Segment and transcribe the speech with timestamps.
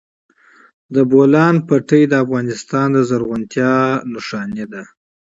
[0.95, 3.73] د بولان پټي د افغانستان د زرغونتیا
[4.11, 4.41] نښه
[4.73, 4.83] ده.